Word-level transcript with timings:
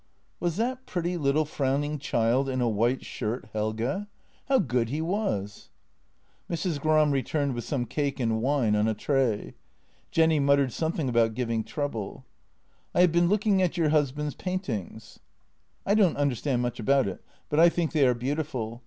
Was 0.39 0.55
that 0.55 0.87
pretty 0.87 1.15
little 1.15 1.45
frowning 1.45 1.99
child 1.99 2.49
in 2.49 2.59
a 2.59 2.67
white 2.67 3.05
shirt 3.05 3.47
Helge? 3.53 4.07
How 4.47 4.57
good 4.57 4.89
he 4.89 4.99
was! 4.99 5.69
Mrs. 6.49 6.81
Gram 6.81 7.11
returned 7.11 7.53
with 7.53 7.65
some 7.65 7.85
cake 7.85 8.19
and 8.19 8.41
wine 8.41 8.75
on 8.75 8.87
a 8.87 8.95
tray. 8.95 9.53
Jenny 10.09 10.39
muttered 10.39 10.73
something 10.73 11.07
about 11.07 11.35
giving 11.35 11.63
trouble:" 11.63 12.25
I 12.95 13.01
have 13.01 13.11
been 13.11 13.29
looking 13.29 13.61
at 13.61 13.77
your 13.77 13.89
husband's 13.89 14.33
paintings."" 14.33 15.19
I 15.85 15.93
don't 15.93 16.17
understand 16.17 16.63
much 16.63 16.79
about 16.79 17.07
it, 17.07 17.23
but 17.47 17.59
I 17.59 17.69
think 17.69 17.91
they 17.91 18.07
are 18.07 18.15
beautiful. 18.15 18.79